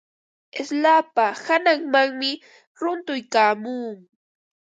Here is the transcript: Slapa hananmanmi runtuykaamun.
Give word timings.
Slapa 0.67 1.25
hananmanmi 1.45 2.31
runtuykaamun. 2.81 3.95